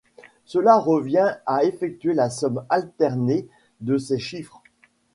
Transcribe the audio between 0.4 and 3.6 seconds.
Cela revient à effectuer la somme alternée